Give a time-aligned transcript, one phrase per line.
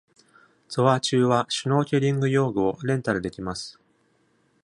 [0.67, 3.79] ツアー中はシュノーケリング用具をレンタルできます。